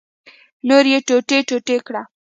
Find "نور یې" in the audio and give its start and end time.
0.67-0.99